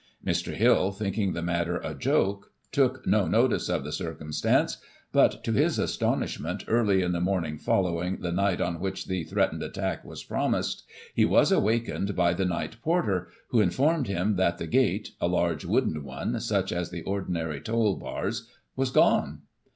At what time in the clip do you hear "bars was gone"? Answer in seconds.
17.95-19.43